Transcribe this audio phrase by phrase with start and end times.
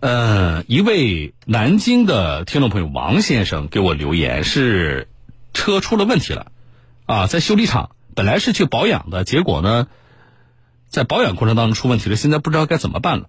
[0.00, 5.08] 呃，一位南京的听众朋友王先生给我留言，是
[5.52, 6.52] 车出了问题了，
[7.04, 9.88] 啊，在修理厂本来是去保养的，结果呢，
[10.88, 13.28] 在保养过程当中出问题了，现在不知道该怎么办了，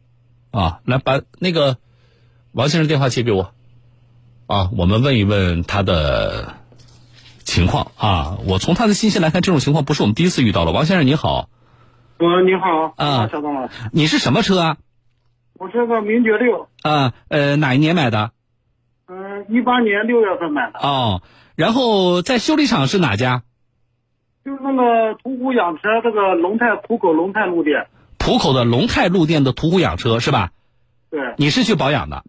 [0.51, 1.75] 啊，来把那个
[2.53, 3.53] 王先生电话接给我，
[4.47, 6.55] 啊，我们问一问他的
[7.43, 7.91] 情况。
[7.97, 10.71] 啊，我从他的信息来看，这种情况不是我们第一次遇到了。
[10.71, 11.49] 王先生你好，
[12.17, 14.77] 喂，你好，啊小东老师，你是什么车啊？
[15.61, 18.31] 我是个名爵六，啊，呃，哪一年买的？
[19.05, 21.21] 嗯、一八年六月份买的，哦，
[21.55, 23.43] 然后在修理厂是哪家？
[24.43, 27.85] 就是那个途虎养车这个龙泰浦口龙泰路店，
[28.17, 30.49] 浦口的龙泰路店的途虎养车是吧？
[31.11, 32.23] 对你是去保养的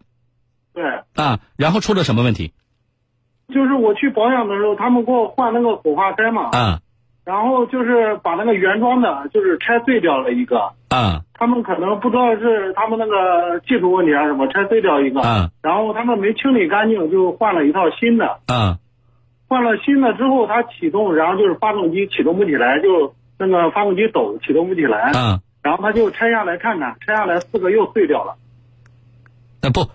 [0.75, 0.83] 对，
[1.15, 1.39] 啊？
[1.57, 2.53] 然后出了什么问题？
[3.51, 6.81] 就是我去保养的时候，他们给我换那个火花塞嘛，啊
[7.25, 18.39] 然后就是把那个原装的，就是拆碎掉了一个，啊他们可能不知道是他们那个技术问题还是什么，拆碎掉一个，啊然后他们没清理干净，就换了一套新的。
[18.47, 18.77] 啊
[19.49, 25.11] 换了新的之后，它启动，然后就是发动机启动不起来，就那个发动机抖，启动不起来。
[25.11, 25.41] 啊！
[25.61, 28.35] 然后他就拆下来看看，拆下来四个又碎掉了。
[29.61, 29.87] 那不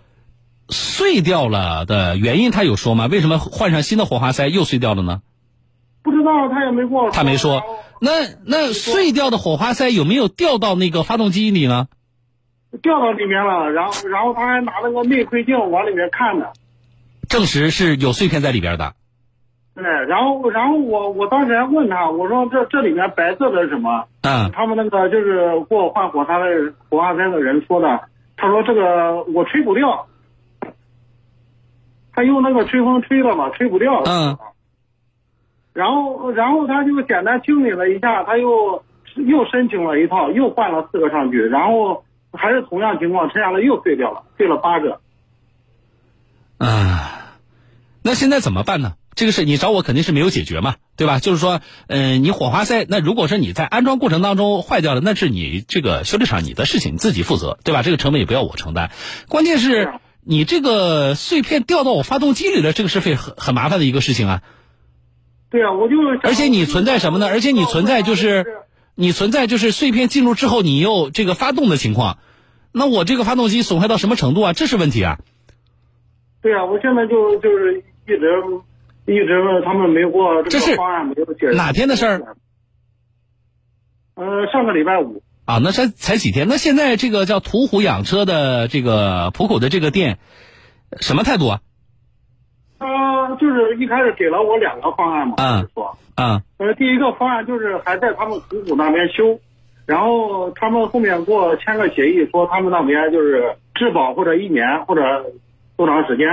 [0.69, 3.09] 碎掉了的原因他有说吗？
[3.11, 5.23] 为什么换上新的火花塞又碎掉了呢？
[6.09, 7.11] 不知道他也没跟我说。
[7.11, 7.63] 他没说
[8.01, 8.11] 那
[8.47, 11.89] 那碎掉的火花塞有没有掉到那个发动机里呢？
[12.83, 16.47] 掉到里面了，然后然后他还拿那个内窥镜往里面看呢。
[17.29, 18.95] 证实是有碎片在里边的。
[19.75, 24.07] 对，然后然后我我当时还问他，我说这这里面白色的是什么？
[24.23, 26.45] 嗯他们那个就是给我换火花的
[26.89, 28.01] 火花塞的人说的，
[28.37, 30.07] 他说这个我吹不掉，
[32.13, 34.03] 他用那个吹风吹了嘛，吹不掉。
[34.05, 34.39] 嗯。
[35.79, 38.83] 然后然后他就简单清理了一下，他又
[39.15, 44.99] 又申请了一套，又换了四个上去，然后还是同样情况，拆下来又碎掉了，碎了八个。
[46.59, 47.37] 啊，
[48.03, 48.95] 那现在怎么办呢？
[49.15, 51.21] 这个事你找我肯定是没有解决嘛，对吧？
[51.21, 57.83] 就是说，嗯、你火花塞，那如果说你在安装过程当中坏掉了，那是你这个修理厂你的事情，你自己负责，对吧？
[57.83, 58.91] 这个成本也不要我承担。
[59.29, 59.93] 关键是
[60.25, 64.43] 你这个碎片掉到我发动机里了，这个是非很很麻烦的一个事情啊。
[65.51, 67.27] 对啊，我就想而且你存在什么呢？
[67.27, 68.45] 而且你存在就是
[68.95, 72.19] 你存在就是碎片进入之后，你又这个发动的情况，
[72.73, 74.53] 那我这个发动机损坏到什么程度啊？
[74.53, 75.19] 这是问题啊。
[76.43, 78.29] 对啊，我现在就就是一直
[79.07, 81.57] 一直问他们没过这是个方案没有解决。
[81.57, 82.37] 哪天的事儿？
[84.15, 85.23] 呃，上个礼拜五。
[85.47, 86.47] 啊，那才才几天？
[86.47, 90.19] 那现在这个叫途虎养车的这个浦口的这个店，
[91.01, 91.61] 什么态度啊？
[93.29, 99.39] 他就是一开始给了我两个方案嘛，嗯就是说，嗯呃，第一个方案就是还在他们途虎那边修，
[99.87, 105.03] 然后他们后面给我签个协议，说他们那边就是质保或者一年或者
[105.77, 106.27] 多长时间。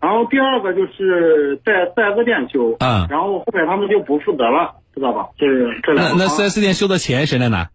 [0.00, 5.28] 然后第二个就是在四 S 店修，嗯然后后面他们就不负责了，知道吧？
[5.38, 6.42] 就是这两那那四。
[6.42, 7.68] S 店修的钱谁来拿？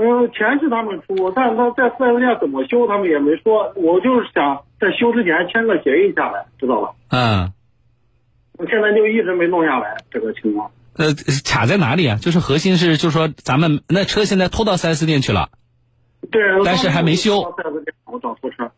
[0.00, 3.70] 呃，钱是他们出，但是他在四 S 店怎么修，他们也没说。
[3.76, 6.94] 我就是想在修之前签个协议下来，知道吧？
[7.10, 7.52] 嗯，
[8.56, 10.70] 我现在就一直没弄下来这个情况。
[10.94, 11.12] 呃，
[11.44, 12.16] 卡在哪里啊？
[12.16, 15.50] 就是核心是，就是说咱们那车现在拖到四 S 店去了，
[16.30, 17.40] 对，但是还没修
[18.06, 18.72] 我找拖车，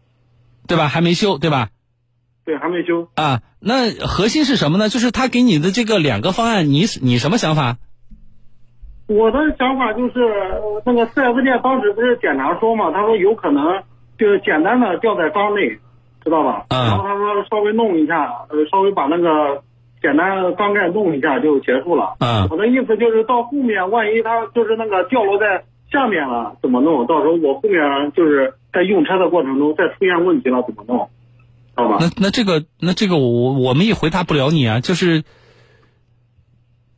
[0.66, 0.88] 对吧？
[0.88, 1.70] 还没修，对吧？
[2.44, 3.06] 对，还没修。
[3.14, 4.88] 啊，那核心是什么呢？
[4.88, 7.78] 就是他给你的这个两个方案，你你什么想法？
[9.14, 13.82] 我的想法就是，呃那个四 S 店当时不是检查说嘛，他说有可能
[14.18, 15.68] 就是简单的掉在缸内，
[16.24, 16.64] 知道吧？
[16.68, 19.62] 嗯然后他说稍微弄一下，呃，稍微把那个
[20.00, 22.14] 简单缸盖弄一下就结束了。
[22.20, 27.06] 嗯我的意思就是到后面万一他就是那个掉落在下面了怎么弄？
[27.06, 31.08] 到时候我后面就是在用车的过程中再出现问题了怎么弄？
[31.74, 31.98] 知道吧？
[32.00, 35.22] 那那这个那这个我我们也回答不了你啊，就是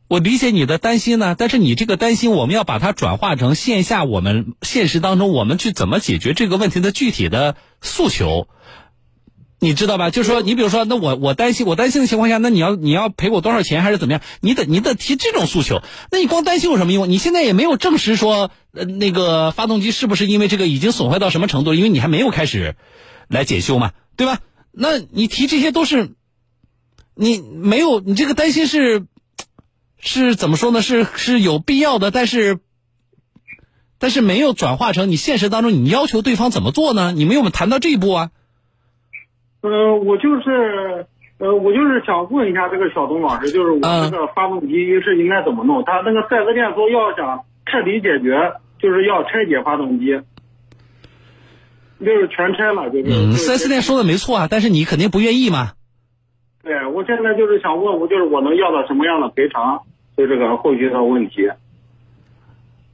[0.07, 8.47] 我理解你的担心呢，但是你这个担心我们要把它转化成线下我们现实当中我们去怎么解决这个问题的具体的诉求。
[9.57, 10.11] 你知道吧？
[10.11, 14.21] 就是说，你比如说，那我我担心，我担心的情况下，那你要你要赔我多少钱，还是怎么样？
[14.41, 15.81] 你得你得提这种诉求。
[16.11, 17.09] 那你光担心有什么用？
[17.09, 21.73] 你现在也没有证实说，呃，那个发动机是不是因为这个已经损坏到什么程度？
[21.73, 22.75] 因为你还没有开始
[23.27, 24.39] 来检修嘛，对吧？
[24.71, 26.11] 那你提这些都是，
[27.15, 29.05] 你没有，你这个担心是
[30.05, 30.81] 是怎么说呢？
[30.81, 32.59] 是是有必要的，但是
[33.99, 37.11] 但是没有转化成你现实当中你要求对方怎么做呢？
[37.11, 38.29] 你没有谈到这一步啊。
[39.61, 41.07] 呃，我就是，
[41.39, 45.83] 呃，我就是想问一下这个小东老师，就是我嗯这个发动机是应该怎么弄？
[45.83, 50.21] 他那个四 S 店说要想彻底解决，就是要拆解发动机。
[51.97, 53.05] 就是全拆了，就是。
[53.09, 55.71] 嗯，四 S 店说的没错啊，但是你肯定不愿意嘛。
[56.61, 59.81] 对，我现在就是想问，我就是我能要到什么样的赔偿？
[60.17, 61.35] 就这个后续的问题。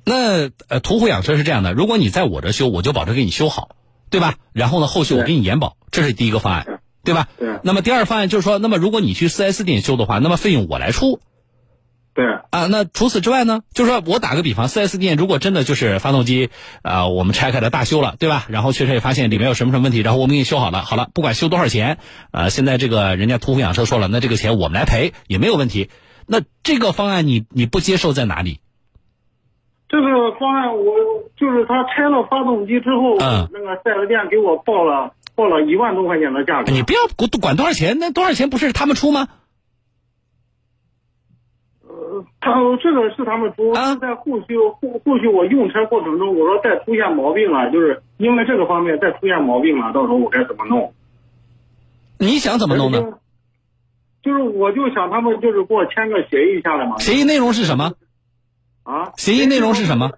[0.04, 3.76] 那呃，途虎养车是这样的，如果你在我这修，我就保证给你修好，
[4.10, 4.36] 对吧？
[4.52, 7.28] 然后呢，后续我给你延保，这是第一个方案，对吧？
[7.38, 7.60] 对。
[7.64, 11.20] 那么第二方案就是说，那么如果你去四 S 店修的话，那么费用我来出。
[12.16, 12.26] 对。
[12.50, 13.62] 啊，那除此之外呢？
[13.74, 16.50] 就是说我打个比方，四 S 店如果真的就是发动机
[16.82, 18.48] 啊，我们拆开了大修了，对吧？
[18.50, 22.00] 然后确实也发现里面有什么什么问题，然后我们给你修好了，好了，不管修多少钱，
[22.32, 25.90] 呃，现在这个人家途虎养车说了，那这个钱我们来赔也没有问题。
[26.28, 28.60] 那这个方案你你不接受在哪里？
[29.90, 30.96] 这个方案我
[31.36, 36.72] 就是他拆了发动机之后，嗯，那个四 S 店给我报了报了一万多块钱的价格。
[36.72, 39.28] 你不要管管多少钱，那多少钱不是他们出吗？
[41.84, 50.94] 呃，他这个是他们出，啊，在后续后后续我用车过程中，我说再出现毛病了，就是因为这个方面再出现毛病了，到时候我该怎么弄？
[52.18, 53.20] 你想怎么弄呢？
[54.24, 57.00] 就是我就想他们就是给我签个协议下来嘛。
[57.00, 57.94] 协议内容是什么？
[58.84, 59.14] 啊？
[59.18, 60.12] 协议内容是什么？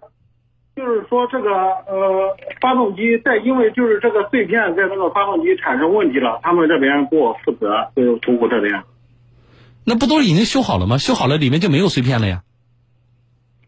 [0.75, 8.83] 就是说这个呃，发动机在因为就是这个碎片在那个发动机产生问题了，他们这边给我负责，就是途虎这边。
[9.85, 10.97] 那不都已经修好了吗？
[10.97, 12.43] 修好了里面就没有碎片了呀。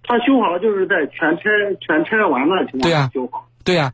[0.04, 1.44] 他修好了，就是在全拆
[1.80, 3.48] 全拆完的情况下修好。
[3.64, 3.94] 对呀。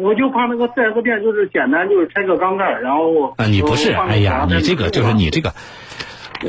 [0.00, 5.54] 我就怕那个四 S 店就是简单就是拆个缸盖，然后啊，你不是，哎呀，你这个就是你这个，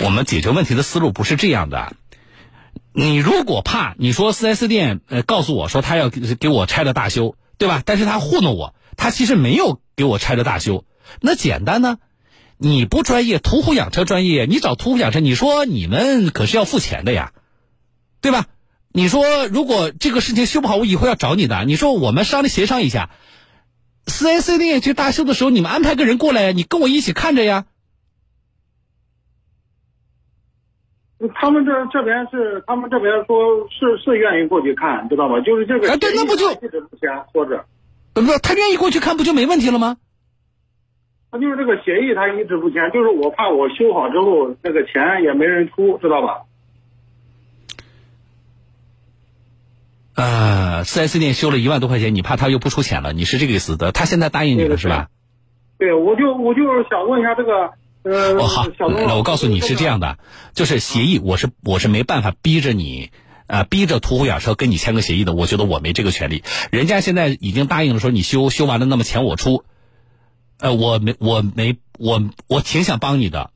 [0.03, 1.93] 我们解决问题的思路不是这样的。
[2.93, 7.81] 你如果怕，你说四 S 店呃告诉我说他要给我拆了大修，对吧？
[7.85, 10.85] 但是他糊弄我，他其实没有给我拆了大修。
[11.19, 11.97] 那简单呢？
[12.57, 17.31] 你不专业，途虎养车专业，你找途虎养车，你说你们可是要付钱的呀，
[18.21, 18.45] 对吧？
[18.93, 21.63] 你说如果这个事情修不好，我以后要找你的。
[21.65, 23.09] 你说我们商量协商一下。
[24.11, 27.65] 四 S 店去大修的时候，你们安排个人过来，你跟我一起看着呀。
[31.35, 35.39] 他们这这边是，他们这边说是是愿意过去看，知道吧？
[35.41, 35.91] 就是这个。
[35.91, 37.65] 啊，对，那不就一直不签，说着。
[38.13, 39.97] 不，他愿意过去看，不就没问题了吗？
[41.31, 46.41] 他就是这个协议，他一直不签，就是我怕我修好之后，那个钱也没人出，知道吧？
[50.13, 53.13] 呃，四 S 店修了一万多块钱，你怕他又不出钱了？
[53.13, 53.93] 你是这个意思的？
[53.93, 55.07] 他现在答应你了是吧？
[55.77, 57.71] 对，我就我就是想问一下这个，
[58.03, 60.17] 呃，哦好，那我告诉你是这样的，
[60.53, 63.09] 就是协议，我是我是没办法逼着你，
[63.47, 66.43] 呃，逼着途虎养车跟你签个协议的，我觉得我没这个权利。
[66.71, 69.63] 人家现在已经答应了，说你修修完了，那么钱我出。
[70.59, 73.51] 呃，我没我没我我挺想帮你的，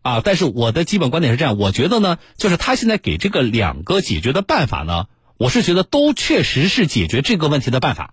[0.00, 5.04] 啊，但是我的基本观点是这样，我觉得呢，就是他现在给这个两个解决的办法呢。
[5.38, 8.12] 我是觉得都确实是解决这个问题的办法，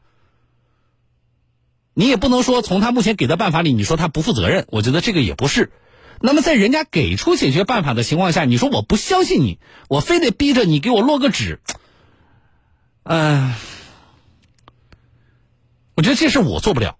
[1.95, 5.71] 你也不能说从他目前给的办法里，你说他不负责任，我觉得这个也不是。
[6.21, 11.59] 那么在人家给出解决办法的情况下，你说我不相信你，我非得逼着你给我落个纸，
[13.03, 13.53] 嗯，
[15.95, 16.97] 我觉得这事我做不了。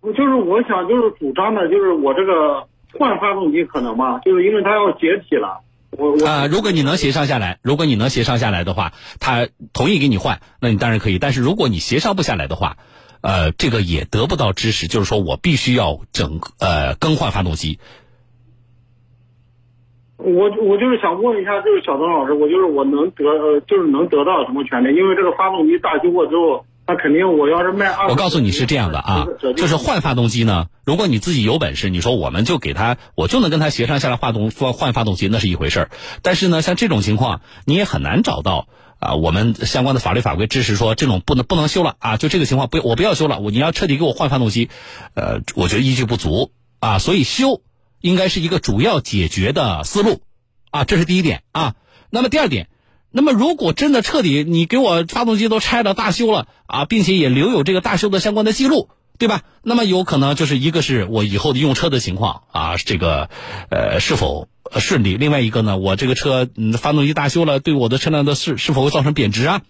[0.00, 2.68] 我就是我想就是主张的，就是我这个
[2.98, 4.18] 换发动机可能吗？
[4.20, 5.64] 就是因为它要解体了。
[6.26, 11.18] 啊，如果你能协商下来，如果你能协商下来的话，他同意给你换，那你当然可以。
[11.18, 12.76] 但是如果你协商不下来的话，
[13.20, 17.78] 呃，这个也得不到支持，就是说我必须要整呃更换发动机。
[20.16, 24.96] 我我就是想问一下，就是小曾老师，我就是我能得呃，就是能得到什么权利？
[24.96, 26.66] 因为这个发动机大修过之后。
[26.86, 29.26] 那肯定，我要是卖二，我告诉你是这样的啊，
[29.56, 30.66] 就是换发动机呢。
[30.84, 35.90] 如果你自己有本事，你说我们就给他，我就能跟他协商下来，换动换发动机那是一回事儿。
[36.20, 42.16] 但是呢，像这种情况，你也很难找到啊，我们相关的法律法规支持说这种不能不能修了啊。
[42.18, 44.68] 就这个情况，不我不要修了，我你要彻底给我换发动机，
[45.14, 46.50] 呃，我觉得依据不足
[46.80, 46.98] 啊。
[46.98, 47.62] 所以修
[48.02, 50.20] 应该是一个主要解决的思路
[50.70, 51.76] 啊，这是第一点啊。
[52.10, 52.68] 那么第二点。
[53.16, 59.42] 那么，如果真的彻底你给我发动机都拆了大修了啊，并且也留有这个大修的相关的记录，对吧？
[59.62, 63.30] 那么有可能就是一个是我以后的用车的情况啊，这个
[63.70, 64.48] 呃是否
[64.80, 65.16] 顺利？
[65.16, 69.62] 另外一个呢，我这个车发动机大修了，对我的车辆的是是否会造成贬值啊？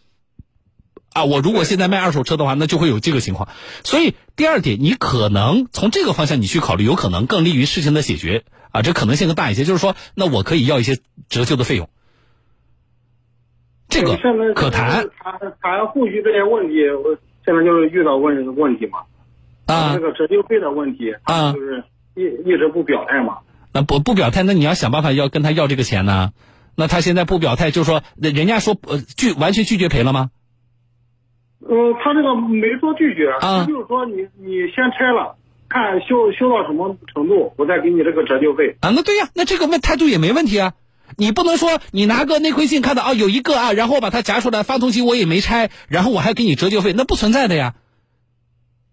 [1.12, 3.50] 啊，我如果现在卖二手车的话，那就会有这个情况。
[3.84, 9.66] 所以第二点，你可能从这个方向你去考虑，有可能更利于事情的解决啊，这可能性更大一些。
[9.66, 10.96] 就是说，那我可以要一些
[11.28, 11.90] 折旧的费用。
[13.94, 18.98] 这个可谈，谈谈后续这些问题，我现在就是遇到问问题嘛，
[19.66, 21.84] 啊，这个折旧费的问题，啊，就是
[22.14, 23.38] 一一直不表态嘛。
[23.72, 26.30] 那不不表态，那你要想办法要跟他要这个钱呢。
[26.76, 30.30] 那他现在不表态，就是说，人家说呃拒完全拒绝赔了吗？
[31.60, 35.36] 呃，他这个没说拒绝，啊他就是说你你先拆了，
[35.68, 38.76] 看修修到什么程度，我再给你这个折旧费。
[38.80, 40.72] 啊，那对呀，那这个问态度也没问题啊。
[41.16, 47.74] 你不能说你拿个内窥镜看到啊有一个啊，然后我把它夹出来，发动机我也没拆，然后我还给你折旧费，那不存在的呀。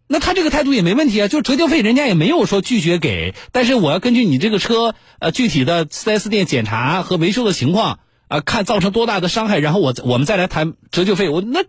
[0.08, 11.62] 那他这个态度也没问题啊，就折旧费人家也没有说拒绝给，但是我要根据你这个车呃具体的 4S 店检查和维修的情况啊、看造成多大的伤害，然后我我们再来谈折旧费，我那、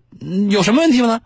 [0.48, 1.20] 有什么问题吗？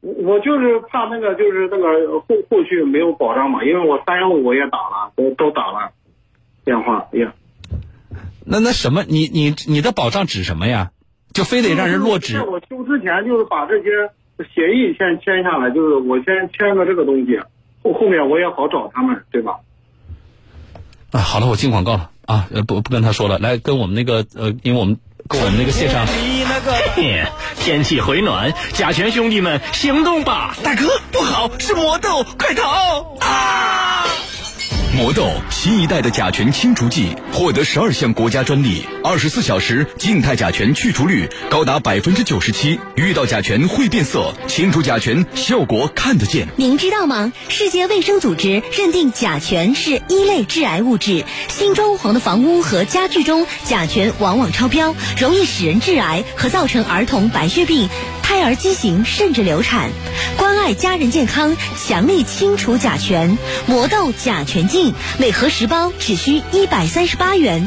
[0.00, 5.92] 我就是怕那个就是那个后后续没有保障嘛，因为我三幺五我也打了，都都打了
[6.64, 7.34] 电话，哎呀，
[8.48, 10.90] 那那什么，你你你的保障指什么呀？
[11.34, 12.40] 就非得让人落在纸？
[12.42, 13.90] 我修之前就是把这些
[14.54, 17.38] 协议先签下来，就是我先签个这个东西，
[17.84, 19.60] 后后面我也好找他们，对吧？
[21.12, 26.06] 啊，好了，我进广告了啊，呃，不不跟他说了，来跟我们那个呃，因为我们跟我们那个线上，
[26.96, 27.24] 嘿
[27.56, 30.56] 天气回暖，甲醛兄弟们行动吧！
[30.64, 33.77] 大哥，不好，是魔豆，快逃啊！
[34.98, 46.48] 魔豆新一代的甲醛清除剂获得十二项国家专利，二十四小时静态甲醛去除率高达百分之九十七，遇到甲醛会变色，清除甲醛效果看得见。
[46.56, 47.32] 您知道吗？
[47.48, 57.88] 世界卫生组织认定甲醛是一类致癌物质，新装潢的房屋和家具中甲醛往往超标，容易使人致癌和造成儿童白血病、
[58.28, 59.88] 胎儿畸形甚至流产。
[60.36, 67.66] 关爱家人健康，强力清除甲醛，魔豆甲醛净，每盒十包只需一百三十八元。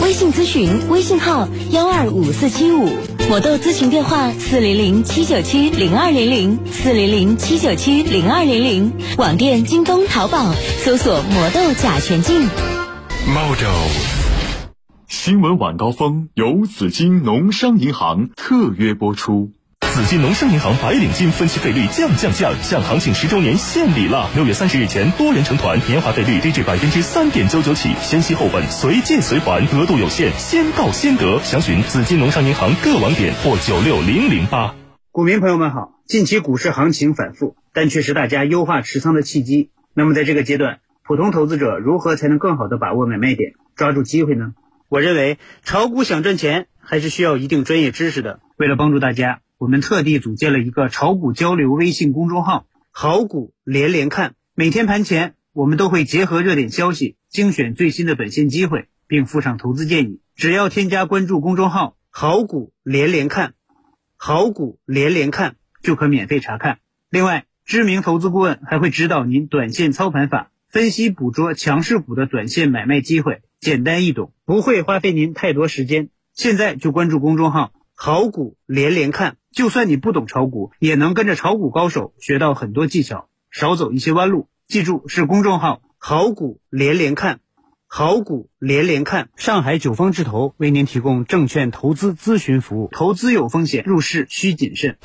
[0.00, 2.90] 微信咨询微信号幺二五四七五，
[3.28, 12.42] 魔豆咨询电话四零零七九七零二零零四零零七九七零二零零，网店京东、淘宝搜索魔豆甲醛净。
[13.26, 13.72] Modo。
[15.08, 19.50] 新闻晚高峰由紫金农商银行特约播出。
[19.94, 24.26] 紫金农商银行白领金分期费率降降降，向行情十周年献礼啦！
[24.34, 31.38] 六月三十日前，多人成团，年化费率低至百分之三点九九起，先息后本，随借随还，额度有限，先到先得。
[31.40, 34.74] 详询紫金农商银行各网点或九六零零八。
[35.10, 39.72] 股民朋友们好，近期股市行情反复，但却是大家优化持仓的契机。
[39.92, 44.54] 那么在这个阶段，普通投资者如何才能更好的把握买卖点，抓住机会呢？
[44.88, 48.40] 我认为炒股想赚钱，还是需要一定专业知识的。
[48.56, 54.34] 为了帮助大家，我们特地组建了一个炒股交流微信公众号“好股连连看”。
[54.56, 60.18] 每天盘前，我们都会结合热点消息，精选最新的短线机会，并附上投资建议。
[60.34, 63.54] 只要添加关注公众号“好股连连看”。
[64.18, 66.78] 好股连连看就可免费查看。
[67.08, 76.08] 另外，知名投资顾问还会指导您短线操盘法，分析捕捉强势股的短线买卖机会，简单易懂，不会花费您太多时间。
[76.34, 77.72] 现在就关注公众号
[78.04, 84.48] “好股连连看”，就算你不懂炒股，也能跟着炒股高手学到很多技巧，少走一些弯路。
[84.66, 87.38] 记住，是公众号“好股连连看”。
[87.86, 94.98] 好股连连看，上海九方智投为您提供证券投资咨询服务，投资有风险，入市需谨慎。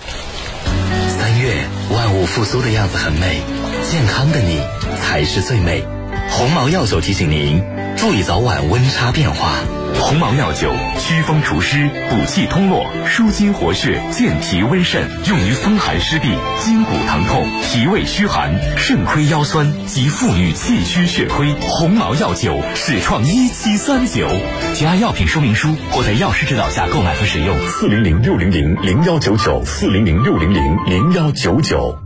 [1.19, 3.43] 三月，万物复苏的样子很美，
[3.91, 4.59] 健康的你
[4.97, 5.96] 才是最美。
[6.29, 7.63] 鸿茅药酒提醒您
[7.97, 9.53] 注意早晚温差变化。
[9.99, 21.55] 鸿茅药酒祛风除湿、补气通络、舒筋活血、健脾温肾，用于风寒湿痹、筋骨疼痛、脾胃虚寒、肾亏腰酸及妇女气虚血亏。
[21.61, 24.27] 鸿茅药酒始创一七三九，
[24.75, 27.57] 加药品说明书或在药师指导下购买和使用。
[27.67, 31.97] 四零零六零零零幺九九，四零零六零零零幺九九。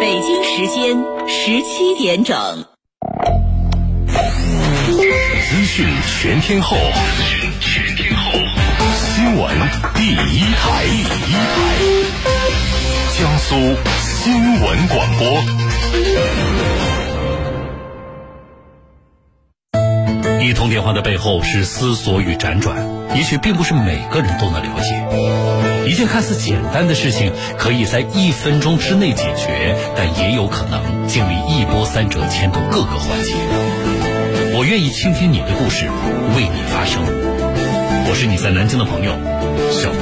[0.00, 2.64] 北京时间十七点整。
[5.48, 5.86] 资讯
[6.20, 6.76] 全天候，
[8.94, 9.50] 新闻
[9.94, 11.56] 第一台，第一台，
[13.18, 13.54] 江苏
[14.00, 16.85] 新闻广播。
[20.46, 22.76] 一通电话的背后是思索与辗转，
[23.16, 25.88] 也许并不是每个人都能了解。
[25.90, 33.34] 一件看似简单的事情，可以在一分钟之内解决，但也有可能经历一波三折，牵动各个环节。
[34.56, 35.86] 我愿意倾听你的故事，
[36.36, 37.02] 为你发声。
[38.08, 39.10] 我是你在南京的朋友
[39.72, 40.00] 小东。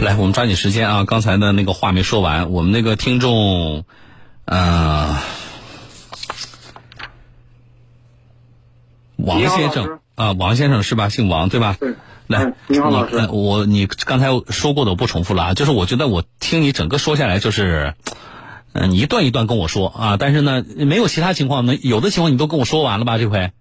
[0.00, 1.04] 来，我们抓紧时间啊！
[1.04, 3.84] 刚才的那个话没说完，我们那个听众，
[4.46, 5.16] 呃，
[9.24, 11.08] 王先生啊，王先生是吧？
[11.08, 11.76] 姓王对吧？
[11.80, 11.94] 对。
[12.26, 17.94] 来嗯，你好老师呃我你刚才说过的我不重复了啊，就是我觉得我听你整个说下来就是。
[18.74, 23.18] 嗯，你一段一段跟我说啊，但是呢，没有其他情况呢，有的情况你都跟我说完了吧？
[23.18, 23.52] 这回，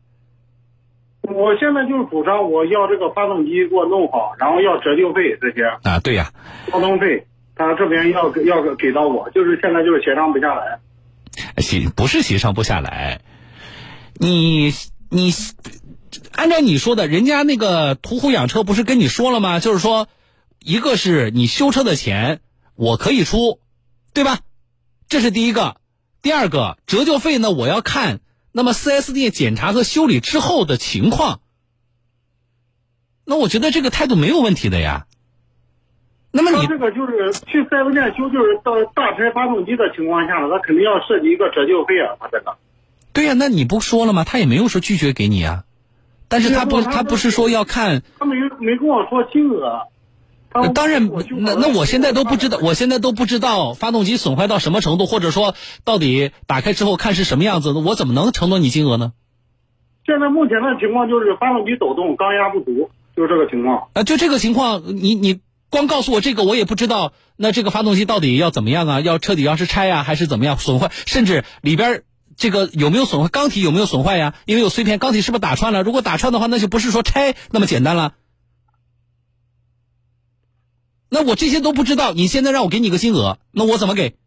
[1.24, 6.32] 我我现在就是主张我要这个发动机给我弄好，然后要折旧费这些啊，对呀，
[6.72, 7.28] 交通费，
[7.58, 10.80] 他这边要要给到我，就是现在就是协商不下来。
[11.58, 13.20] 协不是协商不下来，
[14.14, 14.72] 你
[15.14, 15.34] 你
[16.32, 19.60] 按照你说的，人家那个途虎养车不是跟你说了吗？
[19.60, 20.08] 就是说，
[20.60, 22.40] 一个是你修车的钱
[22.76, 23.60] 我可以出，
[24.14, 24.40] 对吧？
[25.10, 25.76] 这是第一个，
[26.22, 28.22] 第二个折旧费呢，我要看
[28.54, 31.42] 那么 4S 店检查和修理之后的情况。
[33.26, 35.08] 那我觉得这个态度没有问题的呀。
[36.32, 42.56] 那么你这个就是去 4S 店修，就是到大拆发动机的情况下呢，他肯定要涉及一个折旧费啊，他这个。
[43.14, 44.24] 对呀，那你不说了吗？
[44.24, 45.64] 他也没有说拒绝给你啊，
[46.28, 48.04] 但是他不，他不是说要看。
[48.20, 49.88] 他没没跟我说金额。
[50.74, 59.14] 当然，那那我现在都不知道，我现在都不知道发动机损坏到什么程度，或者说到底打开之后看是什么样子，我怎么能承诺你金额呢？
[60.06, 63.88] 现在目前的情况就是发动机抖动，缸压不足，就是这个情况。
[63.94, 65.40] 啊，就这个情况，你你
[65.70, 67.14] 光告诉我这个，我也不知道。
[67.38, 69.00] 那这个发动机到底要怎么样啊？
[69.00, 70.58] 要彻底要是拆啊，还是怎么样？
[70.58, 72.04] 损坏，甚至里边
[72.42, 73.28] 这个有没有损坏？
[73.28, 74.34] 缸体有没有损坏呀？
[74.48, 75.84] 因为有碎片，缸体是不是打穿了？
[75.84, 78.16] 如果打穿的话，那就不是说拆那么简单了。
[81.08, 84.18] 那我这些都不知道，你现在让我给你个金额，那我怎么给？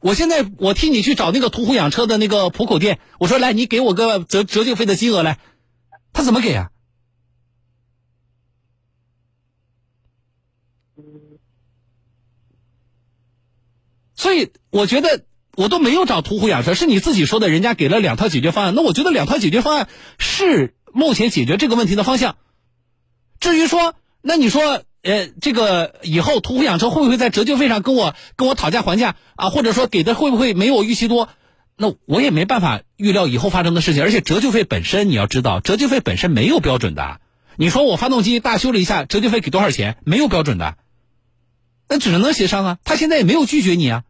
[0.00, 5.38] 我现在我替你去找那个途虎养车的那个浦口店，我说来，你给我个折折旧费的金额来，
[6.14, 6.71] 他怎么给啊？
[14.22, 15.24] 所以我觉得
[15.56, 19.88] 我都没有找途虎养车，是你自己说的，人家给了两套解决方案，那我觉得两套解决方案
[20.18, 20.74] 是。
[20.94, 22.36] 目前解决这个问题的方向，
[23.40, 29.48] 至于说，那你说，呃，这个以后途虎养车会不会在折旧费上跟我跟我讨价还价啊？
[29.48, 31.30] 或者说给的会不会没我预期多？
[31.78, 34.02] 那我也没办法预料以后发生的事情。
[34.02, 37.22] 而且折旧费本身你要知道，折旧费本身没有标准的。
[37.56, 39.96] 你说我发动机大修了一下，折旧费给多少钱？
[40.04, 40.76] 没有标准的，
[41.88, 42.78] 那只能协商啊。
[42.84, 44.04] 他现在也没有拒绝你啊。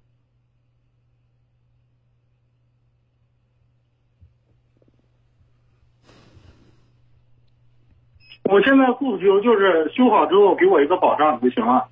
[8.44, 11.88] 我现在诉求就是修好之后给我一个保障就行了，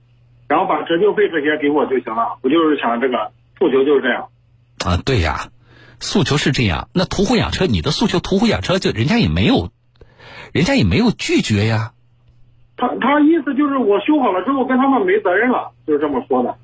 [0.49, 2.39] 然后把折旧费这些给我就行了。
[2.43, 4.29] 我就是想这个诉求就是这样。
[4.85, 5.49] 啊，对呀，
[6.01, 6.89] 诉求是这样。
[6.93, 9.71] 那途虎养车，你的诉求途虎养车就人家也没有，
[10.53, 11.93] 人家也没有拒绝呀。
[12.77, 16.57] 他他意思就是我修好了之后跟他们没责任了，就是这么说的。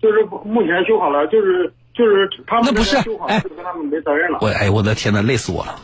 [0.00, 4.38] 就是目前修好了，就是就是他们那不是哎，跟他们没责任了。
[4.40, 5.80] 我哎，我的天呐，累死我了！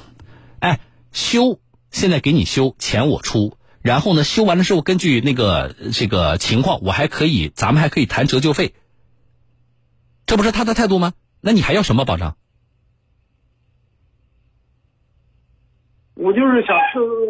[0.60, 0.78] 哎，
[1.10, 1.58] 修。
[1.94, 8.74] 现在给你修，钱我出，然后呢，修完了之后，根据那个这个情况，我还可以，咱们还可以谈折旧费。
[10.26, 11.12] 这不是他的态度吗？
[11.40, 12.36] 那你还要什么保障？
[16.14, 16.76] 我就是想，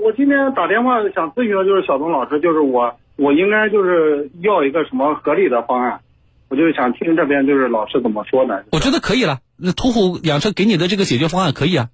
[0.03, 6.01] 我今天打电话想咨询的就是小东老师，就是我，我应该就是要一个什么合理的方案，
[6.49, 8.65] 我就是想听这边就是老师怎么说的。
[8.73, 11.91] 我觉得可以了，那途虎养车给你的这个解决方案可以啊。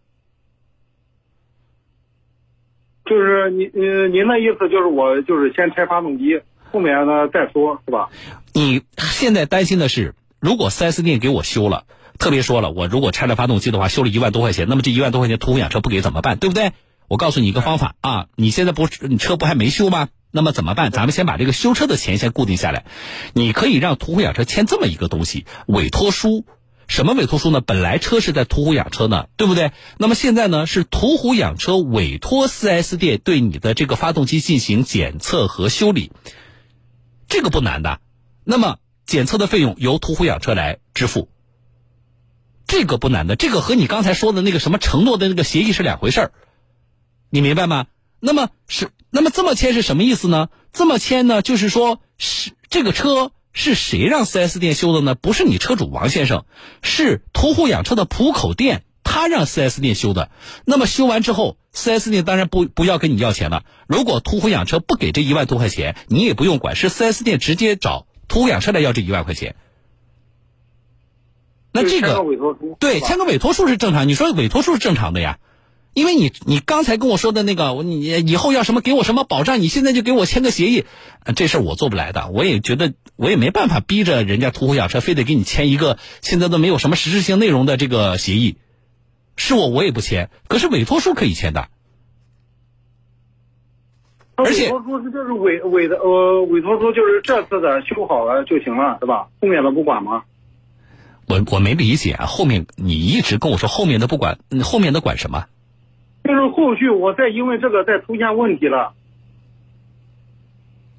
[3.11, 8.09] 就是您您您的意思就是我就是先拆发动机，后面呢再说，是吧？
[8.55, 11.87] 你现在担心的是，如果 4S 店给我修了，
[12.21, 16.39] 特别说了，我如果拆了发动机的话，修了一万多块钱，那么这一万多块钱途虎养车不给怎么办？
[16.39, 16.71] 对不对？
[17.09, 20.07] 我告诉你一个方法啊，你现在不你车不还没修吗？
[20.31, 20.93] 那么怎么办？
[20.93, 22.85] 咱们先把这个修车的钱先固定下来，
[23.35, 26.45] 你可以让途虎养车签这么一个东西，委托书。
[26.91, 27.61] 什么委托书呢？
[27.61, 29.71] 本来车是在途虎养车呢，对不对？
[29.97, 36.11] 那么现在呢，是途虎养车委托 4S 店对你的这个发动机进行检测和修理，
[37.29, 38.01] 这个不难的。
[38.43, 41.29] 那么检测的费用由途虎养车来支付，
[42.67, 43.37] 这个不难的。
[43.37, 46.33] 这个和你刚才说的那个什么承诺的那个协议是两回事儿，
[47.31, 47.87] 你明白吗？
[48.19, 50.49] 那么是那么这么签是什么意思呢？
[50.73, 53.31] 这么签呢，就是说是这个车。
[53.53, 55.15] 是谁让 4S 店修的呢？
[55.15, 56.45] 不是你车主王先生，
[56.83, 60.31] 是途虎养车的浦口店，他让 4S 店修的。
[60.65, 63.65] 那么修完之后，4S 店当然不不要跟你要钱了。
[63.89, 69.57] 如果途虎养车不给这一万多块钱，你也不用管，是 4S 店直接找途虎养车来要这一万块钱。
[71.73, 72.25] 那这个
[72.79, 75.39] 对签个委托书是正常，你说委托书是正常的呀。
[75.93, 80.85] 因为你你刚才跟我说的那个，你以后要什么给我什么保障，你现在就给我签个协议，
[81.35, 82.29] 这事儿我做不来的。
[82.29, 88.57] 我也觉得我也没办法逼着人家途虎养车非得给你签一个现在都没有什么实质性内容的这个协议，
[89.37, 90.31] 是我我也不签。
[90.47, 91.69] 可是委托书可以签的，
[94.37, 99.29] 而且委托书是就是委委的呃委托书就是这次的修好了就行了，是吧？
[99.41, 100.23] 后面的不管吗？
[101.27, 105.47] 我我没理解啊，后面你一直跟我说后面的不管，嗯后面的管什么？
[106.25, 108.93] 就是后续我再因为这个再出现问题了，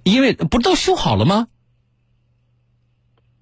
[0.03, 1.47] 因为不都修好了吗？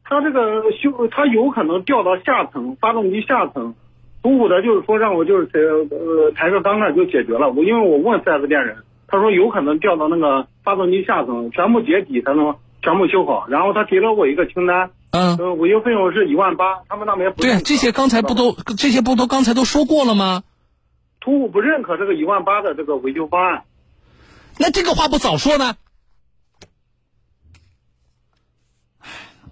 [0.04, 3.76] 他这个修他有可能掉到下层，发动机下层。
[4.22, 7.50] 补补的就是说让我就是抬呃抬个缸盖就解决了。
[7.52, 13.48] 我因为我问四 S 店人，他说有可能掉到那个发动机下层，全部解体才能全部修好。
[13.48, 20.44] 然后他给了我一个清单，嗯，呃，维修费用是一万八，他们那边不对这些刚才不都这些不都刚才都说过了吗？
[21.20, 23.64] 途虎不认可这个一万八的这个维修方案。
[24.58, 25.76] 那这个话不早说呢？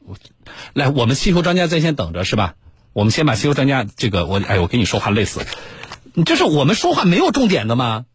[0.05, 0.15] 我
[0.73, 2.55] 来，我们汽修专家在线等着是吧？
[2.93, 5.45] 我们先把汽修专家这个，我哎，我跟你说话累死了，
[6.13, 8.05] 你这是我们说话没有重点的吗？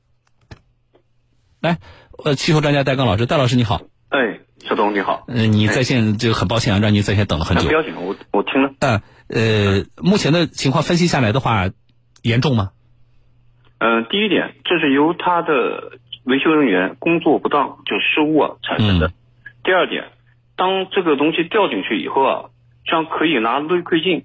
[1.60, 1.78] 来，
[2.24, 5.24] 呃，汽修专家戴刚老师，戴老师你好，哎，小东你好。
[5.28, 7.72] 嗯、你在线这个很抱歉啊，让你在线等了很久哎不。
[7.72, 8.74] 要紧，我我听了。
[8.80, 11.70] 嗯呃，目前的情况分析下来的话，
[12.22, 12.72] 严重吗？
[13.84, 19.08] 嗯、第一点，这是由他的维修人员工作不当就失误啊产生的。
[19.08, 19.12] 嗯。
[19.64, 20.04] 第二点，
[20.56, 22.44] 当这个东西掉进去以后啊，
[22.86, 24.22] 像可以拿内窥镜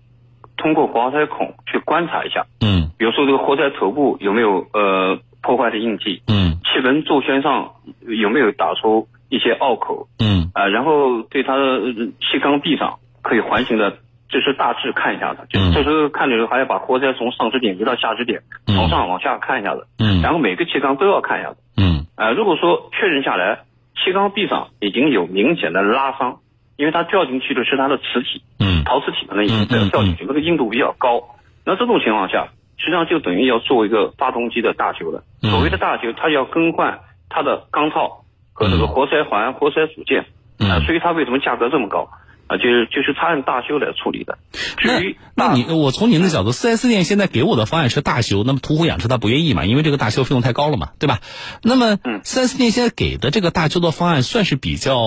[0.58, 2.92] 通过活塞孔去观察一下，嗯。
[3.00, 6.60] 比如说这个活塞头部有没有呃破坏的印记，嗯。
[6.62, 7.72] 气门座圈上
[8.06, 10.52] 有没有打出一些凹口，嗯。
[10.54, 13.98] 啊、然后对它的呃气缸壁上可以环形的，
[14.30, 15.46] 这是大致看一下的。
[15.50, 21.58] 就是这时候看的时候还要把活塞从上支点移到下支点，嗯从上往下看一下子，嗯然后每个气缸都要看一下子。
[21.78, 23.60] 嗯啊、如果说确认下来
[23.96, 26.40] 气缸壁上已经有明显的拉伤，
[26.76, 31.36] 因为它掉进去的是它的磁体，嗯陶瓷体可能已经掉进去，那个硬度比较高。
[31.66, 35.24] 那这种情况下，实际上就等于要做一个发动机的大修了。
[35.44, 40.26] 嗯所谓的大修，它要更换它的钢套和这个嗯活塞环、活塞组件。
[40.60, 42.10] 嗯啊，所以它为什么价格这么高？
[42.48, 44.38] 啊，就是就是他按大修来处理的。
[44.78, 51.20] 至于那你我从您的角度4 S 店现在给我的方案是大修，那么途虎养车他不愿意嘛，因为这个大修费用太高了嘛，对吧？
[51.64, 54.98] 那么嗯4 S 店现在给的这个大修的方案算是比较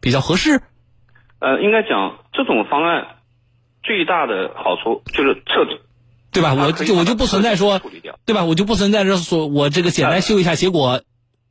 [0.00, 0.62] 比较合适，
[1.38, 3.06] 呃，应该讲这种方案
[3.82, 5.80] 最大的好处就是彻底，
[6.32, 6.54] 对吧？
[6.54, 7.80] 我就我就不存在说。
[8.24, 8.44] 对吧？
[8.44, 11.00] 我就不存在着说我这个简单修一下，结果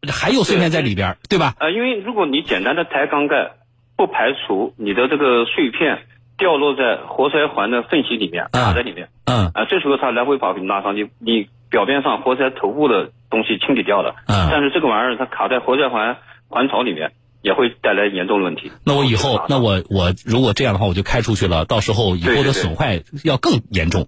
[0.08, 1.56] 还有碎片在里边，对吧？
[1.60, 3.54] 呃，因为如果你简单的抬缸盖，
[3.98, 6.04] 不排除你的这个碎片
[6.38, 9.10] 掉落在活塞环的缝隙里面，嗯卡在里面。
[9.26, 18.72] 嗯啊、这时候它来回跑给你拉伤，你你表面上活塞头部的东西清理掉了，嗯但是这个玩意儿它卡在活塞环环槽里面，也会带来严重的问题。
[18.86, 24.08] 那我以后，那我我如果这样的话，我就开出去了，到时候以后的损坏要更严重。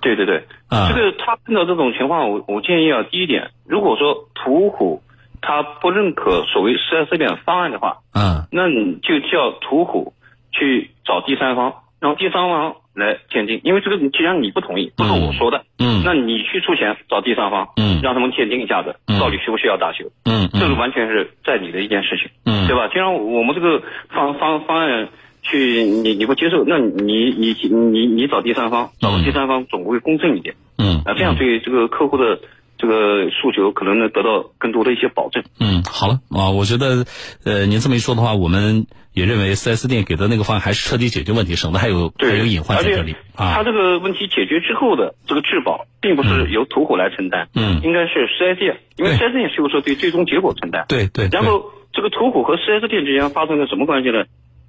[0.00, 0.88] 对对对，啊。
[0.88, 5.02] 这个他碰到这种情况，我我建议啊，第一点，如果说途虎
[5.46, 8.48] 他不认可所谓4 S 店方案的话，嗯。
[8.50, 10.14] 那你就叫途虎
[10.50, 16.02] 去找第三方，让第三方来鉴定，因为这个既然你不同意，不是我说的，嗯。
[16.04, 18.00] 那你去出钱找第三方，嗯。
[18.02, 19.20] 让他们鉴定一下子，嗯。
[19.20, 22.66] 到底需不需要大修，嗯这个嗯完全是在你的一件事情，嗯。
[22.66, 22.88] 对吧？
[22.88, 25.08] 既然我们这个方方方案
[25.42, 31.02] 去你你不接受，那你你你你找第三方，找个第三方总会公正一点，嗯。
[31.04, 32.40] 啊，这样对这个客户的
[32.84, 35.42] 这个诉求可能能得到更多的一些保证。
[35.58, 37.06] 嗯，好了啊，我觉得，
[37.44, 43.64] 呃，您这么一说的话，我们也认为 4S 店给的那个方案还是彻底解决问题，省得还有还，有隐患在这里啊它。
[43.64, 50.84] 这个问题解决之后的这个质保，并不是由途虎来承担，嗯应该是4 S 店，因为对4 S 店修车对最终结果承担。
[50.88, 54.24] 对对，对然后这个途虎和4 S 店之间发生了什么关系呢？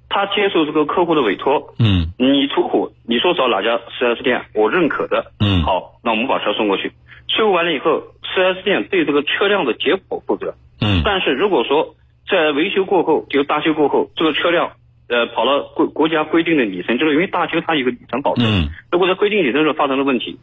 [0.08, 6.92] 他接受这个客户的委托，嗯你途虎，你说找哪家 4S 店，我认可的，嗯好，那我们把车送过去，
[7.28, 10.54] 修完了以后，4S 店对这个车辆的结果负责。
[10.80, 11.02] 嗯。
[11.04, 11.94] 但是如果说
[12.28, 14.72] 在维修过后，就大修过后，这个车辆
[15.08, 18.70] 呃跑了国国家规定的里程之后，因为大修它有个里程保证，嗯。
[18.90, 20.38] 如果在规定里程时候发生了问题，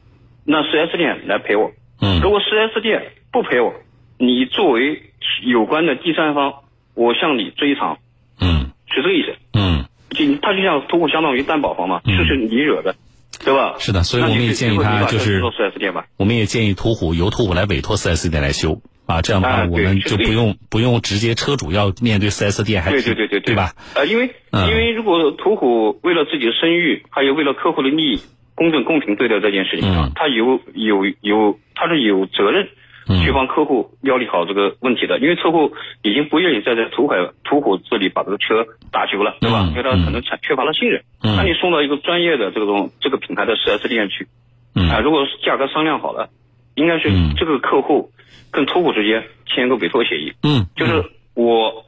[0.46, 1.72] 那 4S 店来赔我。
[2.02, 2.19] 嗯。
[2.22, 3.74] 如果 4S 店不赔我，
[4.17, 5.02] 你作为
[5.43, 6.54] 有关的第三方，
[6.96, 7.98] 我向你追偿，
[8.39, 8.72] 嗯。
[8.88, 9.36] 是这个意思。
[9.54, 12.15] 嗯，就他就像通过相当于担保方嘛，嗯。
[12.17, 12.96] 这是你惹的，
[13.43, 13.75] 对吧？
[13.79, 16.06] 是的，所以我们也建议他就是做 4S 店吧。
[16.17, 23.73] 我们也建议途虎由途虎来委托 4S 店来修啊，这样的话我们就不用不用直接车主要面对 4S 店还对对对对对吧？？
[23.95, 28.21] 呃，因为、嗯因为如果途虎为了自己的声誉，还有为了客户的利益，
[28.56, 32.69] 公正公平对待这件事情上，嗯他有有有他是有责任嗯
[33.07, 39.63] 去帮客户料理好这个问题的，因为客户已经不愿意再在途海途虎这里把这个车打修了，对吧？
[39.65, 41.03] 嗯因为他可能产缺乏了信任。
[41.21, 41.35] 嗯。
[41.35, 44.27] 那你送到一个专业的这种这个品牌的 4S 店去，
[44.75, 44.89] 嗯。
[44.89, 46.29] 啊，如果是价格商量好了，
[46.75, 47.33] 应该是嗯。
[47.35, 48.11] 这个客户
[48.51, 51.85] 跟途虎之间签一个委托协议，嗯，就是我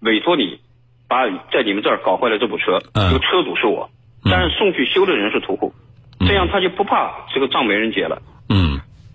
[0.00, 0.58] 委托你
[1.08, 3.10] 把在你们这儿搞坏了这部车，嗯。
[3.10, 3.90] 这个车主是我，
[4.24, 5.72] 但是送去修的人是途虎，
[6.20, 8.20] 这样他就不怕这个账没人结了。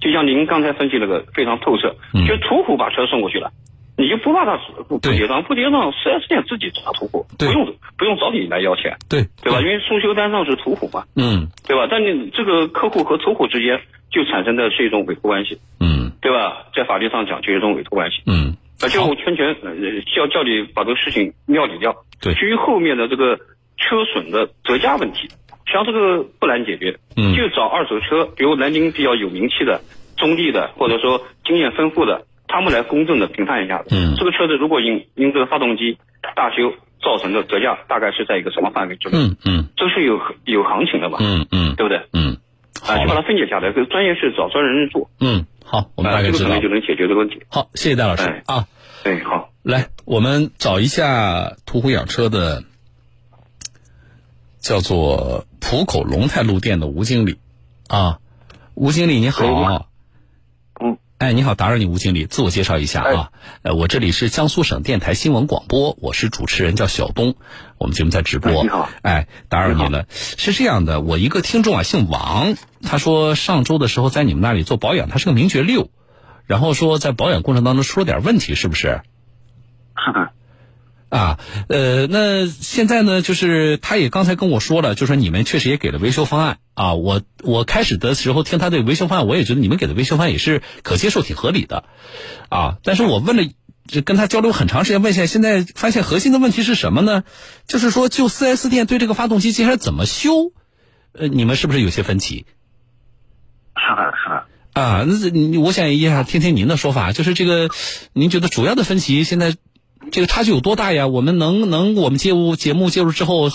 [0.03, 1.95] 嗯，就像您刚才分析那个非常透彻，
[2.27, 3.51] 就途虎把车送过去了，
[3.97, 9.61] 你就不怕他不不结账，不结账四 S 店自己查途虎，不用不用找你来要钱，对对吧？
[9.61, 11.87] 因为送修单上是途虎嘛，嗯，对吧？
[11.89, 13.79] 但你这个客户和途虎之间
[14.11, 16.65] 就产生的是一种委托关系，嗯，对吧？
[16.75, 19.71] 在法律上讲就是一种委托关系，嗯，那就我全权呃
[20.15, 21.95] 叫叫你把这个事情料理掉。
[22.21, 23.37] 对，至于后面的这个
[23.77, 25.27] 车损的折价问题，
[25.65, 29.81] 实际上这个不难解决，嗯，就找二手车，比如南京比较有名气的、
[30.17, 35.97] 中立的，或者说经验丰富的，他们来公正的评判一下，嗯，这个车子如果因因这个发动机
[36.35, 39.17] 大修造成的折价，大概是在一个什么范围之内？
[39.17, 41.17] 嗯嗯，这是有有行情的嘛？
[41.21, 42.01] 嗯嗯，对不对？
[42.13, 42.37] 嗯，
[42.85, 45.09] 啊，就把它分解下来，这专业是找专人做。
[45.19, 47.41] 嗯，好，我们大概知道，这个可能就能解决这个问题。
[47.49, 48.67] 好，谢谢戴老师啊。
[49.03, 52.63] 哎，好，来，我们找一下途虎养车的。
[54.63, 57.37] 叫做浦口龙泰路店的吴经理，
[57.87, 58.19] 啊，
[58.73, 59.89] 吴经理你好，
[60.79, 67.35] 嗯，哎，你好，打扰你，吴经理，自我介绍一下啊，呃，我这里是江苏省电台新闻广播，我是主持人叫小东，
[67.77, 75.89] 我们节目在直播，你好，哎，打扰你了，是这样的，我一个听众啊，姓王，他说上周的时候在你们那里做保养，他是个名爵六，
[76.45, 79.01] 然后说在保养过程当中出了点问题，是不是？
[79.97, 80.31] 是的。
[81.13, 86.95] 啊，呃，那现在呢，就是他也刚才跟我说了，就说你们确实也给了维修方案啊。
[86.95, 91.83] 我我开始的时候听他的维修方案，我也觉得你们给的维修方案也是可接受、挺合理的，
[92.49, 92.77] 啊。
[92.83, 93.43] 但是我问了，
[93.85, 97.23] 就跟他交流很长时间，问一下，现在发现核心的问题是什么呢？
[97.67, 100.51] 就是说，就四 S 店对这个发动机接下来怎么修，
[101.11, 102.47] 呃，你们是不是有些分歧？
[103.75, 104.81] 是的，是的。
[104.81, 105.05] 啊，
[105.63, 107.69] 我想一下，听听您的说法，就是这个，
[108.13, 109.55] 您觉得主要的分歧现在？
[110.13, 111.07] 这个差距有多大呀？
[111.07, 113.49] 我们能能我们介入节目介入之后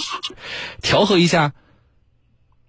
[0.83, 1.53] 调和一下。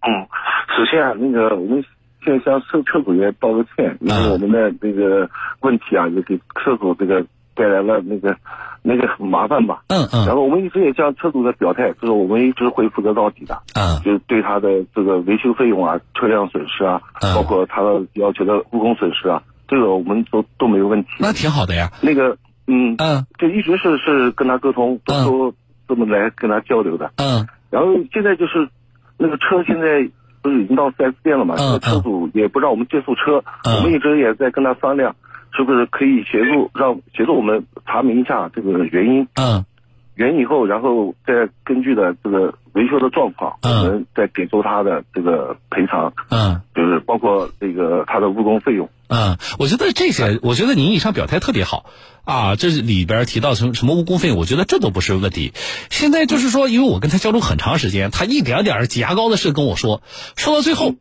[0.06, 0.30] 嗯，
[0.78, 1.84] 首先啊，那个我们
[2.23, 5.28] 现在向车车主也道个歉，因为我们的这个
[5.62, 7.25] 问题啊，就给车主这个
[7.56, 8.38] 带来了那个
[8.84, 9.82] 那个很麻烦吧。
[9.88, 10.28] 嗯嗯。
[10.28, 13.60] 然后我们一直也向车主的表态，就是我们一直会负责到底的。
[13.73, 13.97] 嗯。
[14.06, 17.02] 就是对他的这个维修费用啊、车辆损失啊，
[17.34, 21.10] 包括他的要求的误工损失啊，这个我们都都没有问题。
[21.17, 21.91] 那挺好的呀。
[22.02, 22.38] 那个。
[22.71, 25.51] 嗯嗯，就一直是是跟他沟通，都
[25.88, 27.12] 这么来跟他交流的。
[27.17, 28.69] 嗯，然后现在就是
[29.17, 30.08] 那个车现在
[30.43, 31.55] 不是已经到四 S 店了嘛？
[31.58, 35.15] 嗯，车主也不让我们接触车，我们一直也在跟他商量，
[35.51, 39.27] 是不是可以协助让协助我们查明一下这个原因。
[39.34, 39.65] 嗯，
[40.13, 46.13] 原因以后，然后再根据的这个维修的状况，我们再给出他的这个赔偿。
[46.29, 48.88] 嗯，就是包括这个他的误工费用。
[49.10, 51.89] 嗯，我觉得这些，我觉得您以上表态特别好
[52.26, 55.52] 啊，这里边提到什么什么误工费，我觉得这都不是问题。
[55.89, 60.04] 现在就是说，因为我跟他交流很长时间，他一点点挤牙膏的事跟我说，
[60.36, 60.93] 说到最后，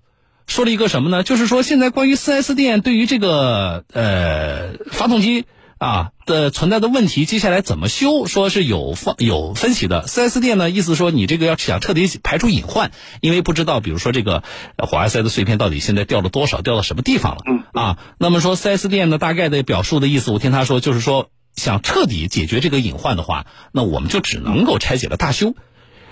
[0.47, 1.23] 说了一个什么呢？
[1.23, 5.45] 就是说现在关于四 S 店对于这个呃发动机
[5.79, 10.07] 啊的存在的问题，接下来怎么修，说是有方有分析的。
[10.07, 14.43] 四 S 店呢，意思说你这个要想彻底排除隐患，因为不知道，比如说这个
[14.77, 17.99] 火花塞的碎片到底现在掉了多少，掉到什么地方了啊？
[18.19, 25.55] 那么说四 S 店呢，大概的表述的意思，我听他说就是说，想彻底解决这个隐患的话，那我们就只能够拆解了大修。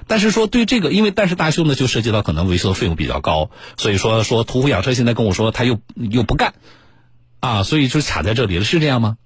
[0.07, 6.55] 但是说对这个，因为但是大修呢，就涉及到可能维修的费用比较高，所以说说途虎养车现在跟我说他又又不干
[7.41, 9.17] 啊，所以就卡在这里了，是这样吗？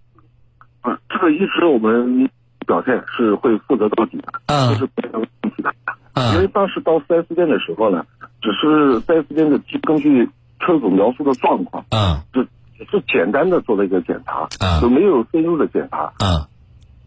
[1.21, 2.29] 嗯，这个一直我们
[2.67, 5.71] 表态是会负责到底的，嗯，这是没有问题的。
[6.15, 8.05] 嗯，因为当时到四 S 店的时候呢，
[8.41, 10.29] 只是四 S 店的根据
[10.61, 12.43] 车主描述的状况，嗯，就
[12.77, 16.47] 只是简单的做了一个检查，嗯，就没有深入的检查，嗯，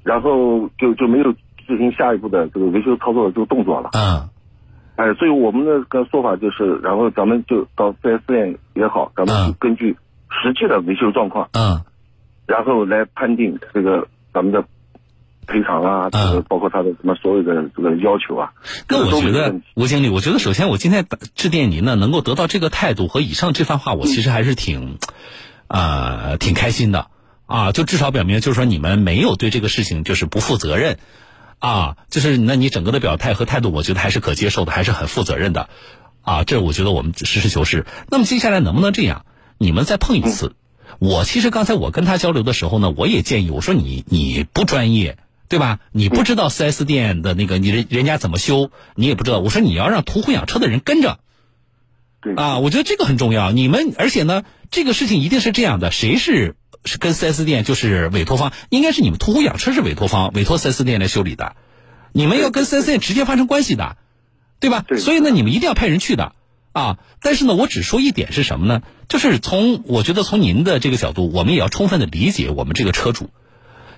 [0.04, 1.32] 然后就就没有
[1.68, 4.30] 进行下一步的这个维修操作的这个动作了，嗯，
[4.96, 9.96] 哎，所以我们的个说法就是，然后咱们就到四 S 店也好，咱们根据
[10.30, 11.82] 实际的维修状况，嗯。
[12.46, 14.66] 然后来判定这个咱们的
[15.48, 18.52] 赔偿啊，这个包括他的什么所有的这个要求啊。
[18.88, 24.98] 那我觉得吴经理，我觉得首先我今天致电您呢，能够得到这个态度和以上这番话，我其实还是挺，
[25.68, 27.08] 呃，挺开心的
[27.46, 27.72] 啊。
[27.72, 30.98] 就至少表明，就是说你们没有对这个事情就是不负责任
[31.60, 35.70] 啊，就是那你整个的表态和态度，我觉得还是可接受的，还是很负责任的
[36.22, 36.44] 啊。
[36.44, 37.86] 这我觉得我们实事求是。
[38.10, 39.26] 那么接下来能不能这样？
[39.58, 40.56] 你们再碰一次？
[41.00, 45.18] 我其实刚才我跟他交流的时候呢，我也建议我说你你不专业，
[45.50, 45.80] 对吧？
[45.92, 49.40] 你不知道四 S 店的那个你人人家怎么修，你也不知道。
[49.40, 51.20] 我说你要让途虎养车的人跟着，
[52.36, 53.52] 啊，我觉得这个很重要。
[53.52, 61.56] 你们而且呢，这个事情一定是这样的，谁是是跟四 S 店就是委托方，应该是你们途虎养车是委托方，委托四 S 店来修理的，
[62.12, 63.98] 你们要跟四 S 店直接发生关系的。
[64.60, 64.86] 对吧？
[64.98, 66.36] 所以呢，你们一定要派人去的
[66.74, 67.00] 啊。
[67.22, 68.82] 但是呢，我只说一点是什么呢？
[69.08, 73.30] 就是从我觉得从您的这个角度，我们也要充分的理解我们这个车主。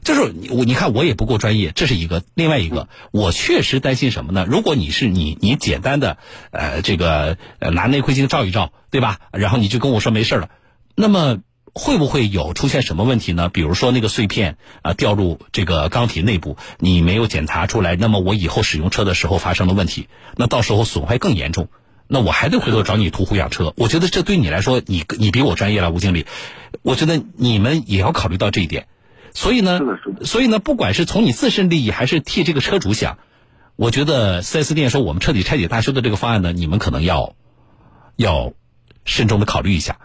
[0.03, 2.21] 就是我，你看我也不够专业，这是一个。
[2.35, 4.45] 另外一个，我确实担心什么呢？
[4.47, 6.17] 如果你是你，你简单的
[6.51, 9.17] 呃这个拿内窥镜照一照，对吧？
[9.31, 10.49] 然后你就跟我说没事了，
[10.93, 11.39] 那么
[11.73, 13.49] 会不会有出现什么问题呢？
[13.49, 21.67] 比如说那个碎片啊掉入这个钢体内部，你没有检查出来，那么我以后使用车的时候发生了问题，那到时候损坏更严重，
[22.07, 23.73] 那我还得回头找你途虎养车。
[23.77, 26.25] 我觉得这对你来说，你你比我专业了，吴经理，
[26.81, 28.87] 我觉得你们也要考虑到这一点。
[29.33, 29.79] 所以呢，
[30.21, 33.17] 所以呢，不管是从你自身利益，还是替这个车主想，
[33.75, 37.35] 我觉得四 S 店说我们彻底拆解大修的这个方案呢，你们可能要
[38.15, 38.53] 要
[39.03, 39.97] 慎重的考虑一下。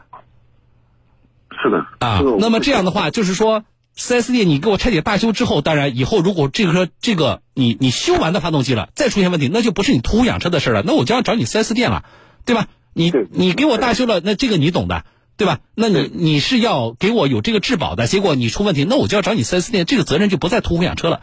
[1.62, 3.64] 是的啊，那么这样的话，就是说
[3.96, 12.04] 四 S 店你给我拆解大修之后，当然以后如果这个车这个你你修完的发动机了再出现问题，那就不是你途虎养车的事了，那我就要找你四 S 店了，
[12.44, 12.68] 对吧？
[12.92, 15.04] 你你给我大修了，那这个你懂的。
[15.36, 15.60] 对吧？
[15.74, 21.22] 那你你是要给我有这个质保的，结果你出问题，那我就要找你四 S 店，这个责任就不在途虎养车了。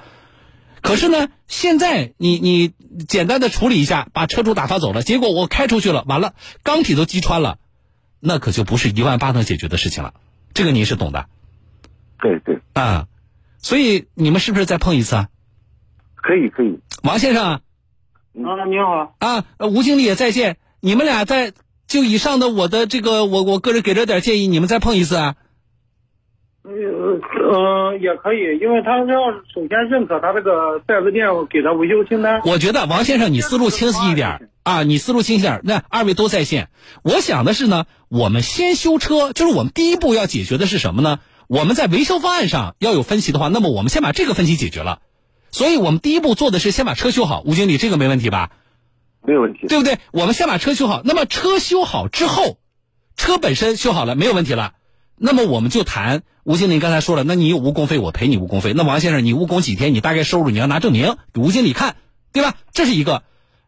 [0.81, 2.71] 可是呢，现在你你
[3.07, 7.59] 简单的处理一下，把车主打发走了，结果我开出去了，完了钢体都击穿了，
[8.19, 10.15] 那可就不是一万八能解决的事情了。
[10.55, 11.27] 这个您是懂的。
[12.21, 13.07] 对对啊，
[13.59, 15.27] 所以你们是不是再碰一次啊？
[16.15, 16.79] 可以可以。
[17.03, 17.61] 王先生啊，
[18.33, 18.45] 你
[18.79, 21.53] 好啊，吴经理也在线，你们俩在。
[21.87, 25.35] 就以上的我的这个，我我个人给了点建议，你们再碰一次啊。
[26.63, 32.41] 呃呃，也可以，因为他要首先认可他这个四 S 店给的维修清单。
[32.43, 35.61] 我觉得王先生你思路清晰一点啊，你思路清晰点。
[35.63, 36.67] 那二位都在线，
[37.03, 41.19] 我想的是呢，我们先修车，就是我们第一步要解决的是什么呢？
[41.47, 44.99] 我们在维修方案上要有分歧的话，那么我们先把这个分歧解决了。
[45.51, 47.41] 所以我们第一步做的是先把车修好。
[47.45, 48.51] 吴经理，这个没问题吧？
[49.25, 49.97] 没有问题，对不对？
[50.11, 51.01] 我们先把车修好。
[51.03, 52.59] 那么车修好之后，
[53.15, 54.73] 车本身修好了，没有问题了。
[55.15, 58.73] 那么我们就谈吴经理刚才说了，那你有误工费，我赔你误工费。
[58.75, 59.93] 那王先生，你误工几天？
[59.93, 61.95] 你大概收入你要拿证明给吴经理看，
[62.33, 62.55] 对吧？
[62.73, 63.23] 这是一个。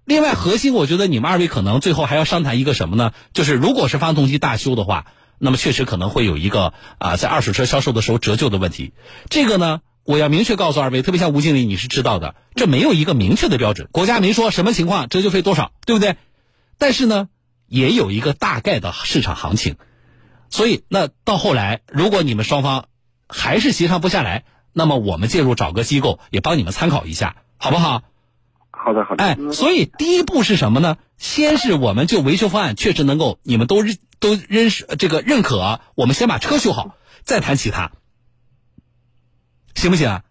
[0.06, 3.14] 另外，核心我觉得你们二位可能最后还要商谈一个什么呢？
[3.34, 5.08] 就是如果是发动机大修的话，
[5.40, 8.94] 那么确实可能会有一个啊，在二手车销售的时候折旧的问题。
[9.30, 9.82] 这个呢？
[10.06, 16.16] 我要明确告诉二位，特别像吴经理，你是知道的，这没有一个明确的标准，国家没说什么情况折旧费多少，对不对？
[16.80, 17.28] 但是呢，
[17.68, 19.76] 也有一个大概的市场行情，
[20.50, 22.86] 所以那到后来，如果你们双方
[23.28, 28.02] 还是协商不下来，那么我们介入找个机构也帮你们参考一下，好不好？
[28.72, 29.24] 好的，好的。
[29.24, 30.98] 哎，所以第一步是什么呢？
[31.20, 33.84] 先是我们就维修方案确实能够你们都
[34.20, 37.92] 都认识这个认可，我们先把车修好，再谈其他。
[39.76, 40.22] 行不行？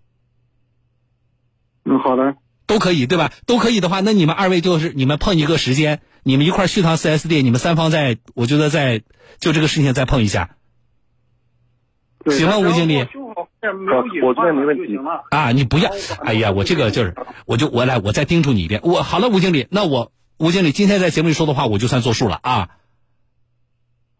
[1.84, 3.32] 嗯，好的，都可以，对吧？
[3.46, 9.02] 都可以的话，那你们二位就是你们碰一个时间，你们一块去趟四 S 店，你们三方在，我觉得在
[9.38, 10.56] 就这个事情再碰一下，
[12.26, 12.98] 行吗，吴经理？
[13.00, 14.98] 我这边没问题
[15.30, 15.90] 啊，你不要，
[16.24, 17.14] 哎呀，我这个就是，
[17.46, 22.68] 我就我来，我再叮嘱你一遍，我好了，吴经理，那我吴经理今天在节目里说的话，我就算作数了啊。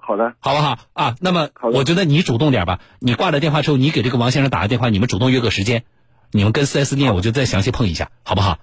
[0.09, 1.17] 好的，好不好啊？
[1.21, 2.81] 那么我觉得你主动点吧。
[2.99, 5.85] 你挂了电话之后，你给这个王先生打个电话，你们主动约个时间，
[6.33, 8.57] 你们跟四 S 店，我就再详细碰一下，好不好？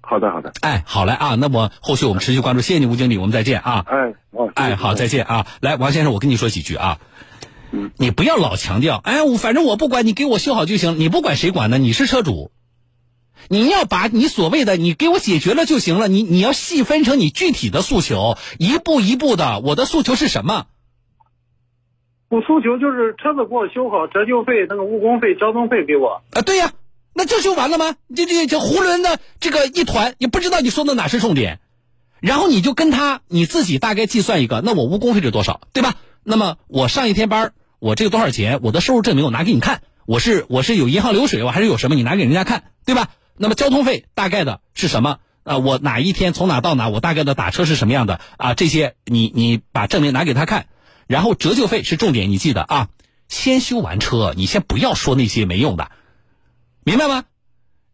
[0.00, 0.54] 好的，好的。
[0.62, 1.34] 哎，好嘞啊！
[1.34, 3.84] 那么后续我们持续关注，谢谢你，吴经理，我们再见啊！
[3.86, 4.14] 哎，
[4.54, 5.46] 哎，好，再见啊！
[5.60, 6.98] 来，王先生，我跟你说几句啊。
[7.72, 7.90] 嗯。
[7.98, 11.76] 你不要老强调，哎，我反正我不管你给我修好就行，你不管谁管呢？
[11.76, 12.52] 你是车主，
[13.48, 20.66] 你要把你所谓的你给我解决了就行了，你你要细分成你具体的诉求，一步一步的，我的诉求是什么？
[22.28, 26.22] 我诉求就是车子给我修好，折旧费、那个误工费、交通费给我。
[26.30, 26.72] 啊，对呀，
[27.12, 27.96] 那这就完了吗？
[28.14, 31.58] 这这这囫囵的这个一团，也不知道你说的哪是重点，
[32.20, 35.94] 然后你就跟他你自己大概计算一个，那我误工费是多少，对吧？
[36.22, 38.60] 那么我上一天班，我这个多少钱？
[38.62, 41.96] 我的收入证明我拿给你看，我是我是有银行流水，我还是有什么？
[41.96, 43.08] 你拿给人家看，对吧？
[43.42, 45.18] 那么交通费大概的是什么？
[45.44, 48.20] 啊，我哪一天从哪到哪，我大概的打车是什么样的？
[48.36, 50.66] 啊，这些你你把证明拿给他看。
[51.06, 52.88] 然后折旧费是重点，你记得啊，
[53.28, 55.90] 先修完车，你先不要说那些没用的，
[56.84, 57.24] 明白吗？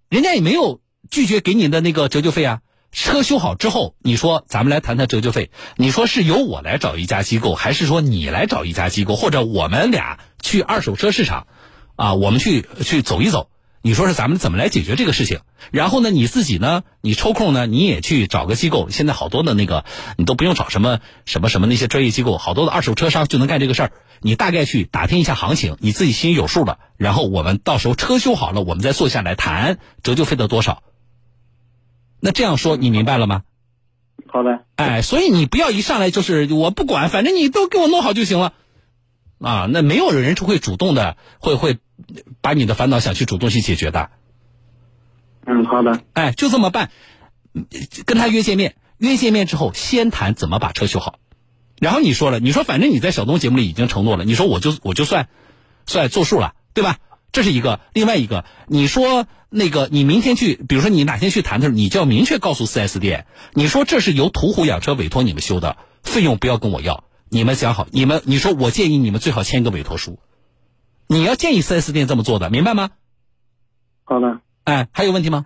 [0.08, 0.80] 人家也没有
[1.10, 2.62] 拒绝给你的那个折旧费啊。
[2.90, 11.46] 车修好之后，你说咱们来谈谈折旧费，你说是由我来找一家机构，还是说你来找一家机构，或者我们俩去二手车市场，
[11.94, 13.48] 啊，我们去去走一走。
[13.86, 15.42] 你说是咱们怎么来解决这个事情？
[15.70, 18.88] 然后呢，你自己呢，你抽空呢，你也去找个机构。
[18.90, 19.84] 现在好多的那个，
[20.18, 23.92] 你都不用找什么什么什么那些专业机构，好多的二手车商就能干这个事儿。
[24.22, 26.80] 你大概去打听一下行情，你自己心里有数了。
[26.96, 30.82] 然后我们到时候车修好了，我们再坐下来谈折旧费的多少。
[32.18, 33.42] 那这样说你明白了吗？
[34.26, 34.64] 好的。
[34.74, 38.52] 哎，所以你不要一上来就是我不管，反正你都给我弄好就行了。
[39.38, 41.78] 啊，那没有人会主动的，会会
[42.40, 44.10] 把你的烦恼想去主动去解决的。
[45.46, 46.00] 嗯，好的。
[46.12, 46.90] 哎，就这么办，
[48.04, 51.18] 跟他约见面，约见面之后先谈怎么把车修好。
[51.78, 55.28] 然后你说了，你说反正你在小东节目里已经承诺了，你说我就我就算
[55.86, 56.98] 算作数了，对吧？
[57.32, 67.04] 这是一个，另外一个，你说那个你明天去，比如说你哪天去谈的时候，你就要明确告诉四 S 店，你说这是由途虎养车委托你们修的，费用不要跟我要。
[67.28, 70.18] 你们想好，你们你说我建议你们最好签一个委托书，
[71.08, 72.90] 你要建议 4S 店这么做的，明白吗？
[74.04, 74.40] 好的。
[74.64, 75.44] 哎，还有问题吗？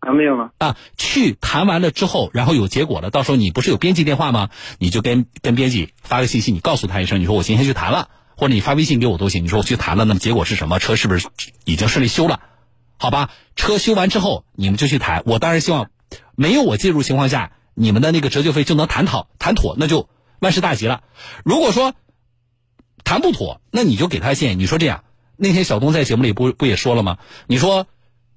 [0.00, 0.52] 还没有了。
[0.58, 4.50] 啊，去谈完了之后，然后有结果了，到时候你不是有编辑电话吗？
[4.78, 9.42] 你就跟跟编辑发个信息，你告诉他一声，你说我今天去谈了，或者你发微信给我都行。
[9.42, 10.78] 你说我去谈了，那么结果是什么？
[10.78, 11.28] 车是不是
[11.64, 12.40] 已经顺利修了？
[12.98, 15.22] 好吧，车修完之后，你们就去谈。
[15.26, 15.90] 我当然希望
[16.36, 20.08] 没有我介入情况下，你们的那个折旧费就能谈讨，谈妥那就。
[20.40, 21.02] 万事大吉了。
[21.44, 21.94] 如果说
[23.08, 24.54] 谈不妥，那你就给他建议。
[24.54, 25.02] 你说这样，
[25.38, 27.16] 那天小东在节目里不不也说了吗？
[27.46, 27.86] 你说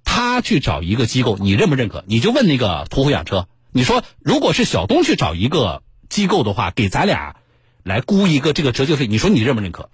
[0.06, 2.06] 他去找一个机构，你认不认可？
[2.08, 3.50] 你就问那个途虎养车。
[3.74, 7.36] 你说，如果是小东去找一个机构的话，给咱俩
[7.84, 9.90] 来估一个这个折旧费，你说你认不认可？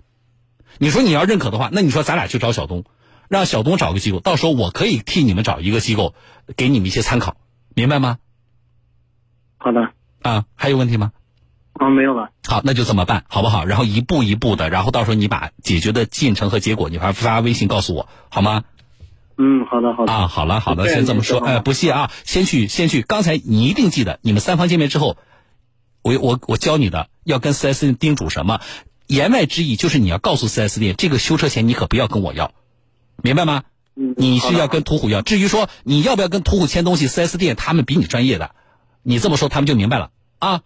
[0.78, 2.84] 你说你要认可的话，那你说咱俩去找小东，
[3.30, 6.13] 让小东找个机构，到时候我可以替你们找一个机构，
[6.55, 7.38] 给你们一些参考，
[7.73, 8.19] 明白吗？
[9.57, 9.91] 好的。
[10.21, 11.13] 啊，还有问题吗？
[11.78, 12.30] 啊，没有了。
[12.47, 13.65] 好，那就这么办，好不好？
[13.65, 18.63] 然后一步一步的，然后到时候你把解决的进程和结果，你发发微信告诉我，好吗？
[19.38, 20.11] 嗯，好的，好的。
[20.11, 21.39] 啊，好了，好的，先这么说。
[21.39, 23.03] 哎，不谢啊，先去，先去。
[23.03, 25.17] 刚才你一定记得，你们三方见面之后，
[26.01, 28.59] 我我我教你的，要跟四 S 店叮嘱什么？
[29.05, 32.51] 言外之意就是你要告诉四 S 店，这个修车钱你可不要跟我要，
[33.21, 33.63] 明白吗？
[33.95, 34.15] 嗯。
[34.17, 35.21] 你是要跟途虎要。
[35.21, 38.55] 至于说你要不要跟途虎签东西，四 S 店他们比你专业的，
[39.03, 40.09] 你这么说他们就明白了
[40.39, 40.61] 啊。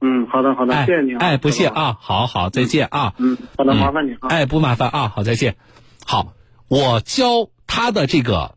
[0.00, 1.14] 嗯，好的，好的，谢谢你。
[1.16, 3.14] 哎，不谢啊，好好，再见啊。
[3.18, 4.28] 嗯，好的，麻烦你啊。
[4.28, 5.56] 哎，不麻烦啊，好，再见。
[6.04, 6.34] 好，
[6.68, 8.56] 我教他的这个，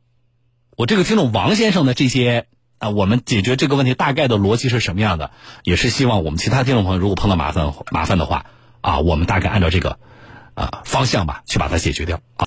[0.76, 2.48] 我这个听众王先生的这些
[2.80, 5.32] 啊，我们解决这个问题大概的逻辑是什么样的？
[5.64, 8.46] 也是希望我们其他听众朋友如果碰到麻烦麻烦的话
[8.82, 10.00] 啊，我们大概按照这个
[10.54, 12.22] 啊方向吧，去把它解决掉啊。